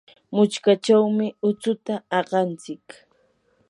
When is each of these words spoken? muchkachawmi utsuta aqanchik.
muchkachawmi 0.35 1.27
utsuta 1.49 1.93
aqanchik. 2.19 2.85